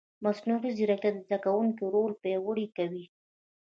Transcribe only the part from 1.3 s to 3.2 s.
کوونکي رول پیاوړی کوي.